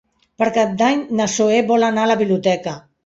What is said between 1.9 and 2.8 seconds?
anar a la biblioteca.